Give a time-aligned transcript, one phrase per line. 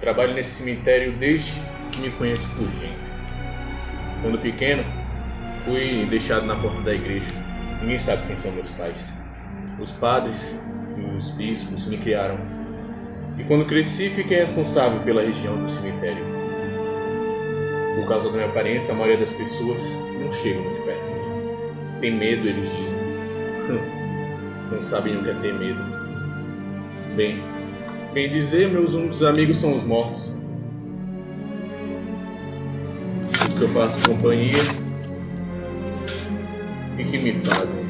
[0.00, 1.60] Trabalho nesse cemitério desde
[1.90, 3.10] que me conheço por gente.
[4.22, 4.84] Quando pequeno,
[5.64, 7.32] fui deixado na porta da igreja.
[7.80, 9.14] Ninguém sabe quem são meus pais.
[9.80, 10.62] Os padres
[10.96, 12.38] e os bispos me criaram.
[13.38, 16.24] E quando cresci, fiquei responsável pela região do cemitério.
[17.96, 22.00] Por causa da minha aparência, a maioria das pessoas não chega muito perto de mim.
[22.00, 23.06] Tem medo, eles dizem.
[24.70, 25.80] Não sabem o que é ter medo.
[27.14, 27.40] Bem,
[28.16, 30.34] bem dizer, meus únicos amigos são os mortos.
[33.46, 34.56] Os que eu faço companhia
[36.96, 37.85] e que me fazem